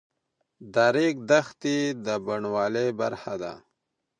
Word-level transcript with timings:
د 0.73 0.75
ریګ 0.95 1.15
دښتې 1.29 1.77
د 2.05 2.07
بڼوالۍ 2.25 2.89
برخه 3.01 3.33
ده. 3.41 3.53